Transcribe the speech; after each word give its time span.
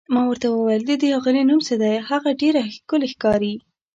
ما 0.13 0.21
ورته 0.27 0.47
وویل: 0.49 0.81
د 0.85 0.91
دې 1.01 1.09
اغلې 1.19 1.41
نوم 1.49 1.59
څه 1.67 1.75
دی، 1.81 1.93
هغه 2.09 2.29
ډېره 2.41 2.61
ښکلې 2.75 3.07
ښکاري؟ 3.13 3.53